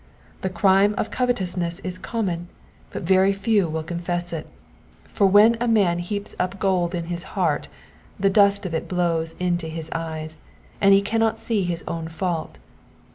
The 0.41 0.49
crime 0.49 0.95
of 0.97 1.11
covetousness 1.11 1.79
is 1.81 1.99
common, 1.99 2.47
but 2.89 3.03
very 3.03 3.31
few 3.31 3.67
will 3.69 3.83
confess 3.83 4.33
it; 4.33 4.47
for 5.03 5.27
when 5.27 5.55
a 5.61 5.67
man 5.67 5.99
heaps 5.99 6.33
up 6.39 6.57
gold 6.57 6.95
in 6.95 7.03
his 7.05 7.21
heart, 7.37 7.67
the 8.19 8.27
dust 8.31 8.65
of 8.65 8.73
it 8.73 8.87
blows 8.87 9.35
into 9.39 9.67
his 9.67 9.91
eyes, 9.91 10.39
and 10.81 10.95
he 10.95 11.03
cannot 11.03 11.37
see 11.37 11.63
his 11.65 11.83
own 11.87 12.07
fault. 12.07 12.57